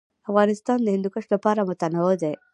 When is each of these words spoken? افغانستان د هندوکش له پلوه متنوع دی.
افغانستان 0.29 0.77
د 0.83 0.87
هندوکش 0.95 1.25
له 1.31 1.37
پلوه 1.43 1.67
متنوع 1.69 2.13
دی. 2.21 2.33